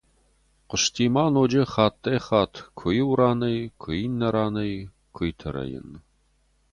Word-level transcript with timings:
Хъуысти 0.69 1.05
ма 1.13 1.25
ноджы 1.33 1.63
хаттӕй-хатт 1.73 2.53
куы 2.77 2.89
иу 2.99 3.11
ранӕй, 3.19 3.59
куы 3.81 3.93
иннӕ 4.05 4.27
ранӕй 4.35 4.73
куыйты 5.15 5.49
рӕйын. 5.53 5.89